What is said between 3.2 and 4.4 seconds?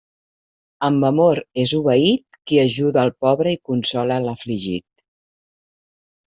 pobre i consola a